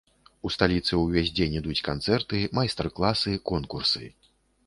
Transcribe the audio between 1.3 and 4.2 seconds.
дзень ідуць канцэрты, майстар-класы, конкурсы.